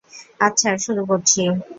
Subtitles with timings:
[0.39, 1.41] আচ্ছা, শুরু করছি।